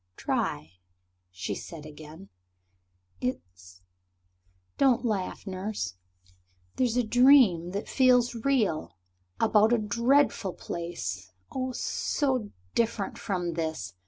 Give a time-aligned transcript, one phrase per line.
[0.17, 0.79] "Try,"
[1.29, 2.29] she said again.
[3.19, 3.83] "It's...
[4.79, 5.93] don't laugh, Nurse.
[6.77, 8.97] There's a dream that feels real
[9.39, 13.93] about a dreadful place oh, so different from this.